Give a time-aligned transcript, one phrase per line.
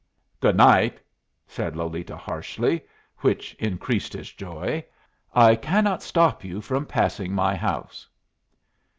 [0.39, 0.99] "Good night,"
[1.45, 2.81] said Lolita, harshly,
[3.19, 4.83] which increased his joy;
[5.31, 8.09] "I cannot stop you from passing my house."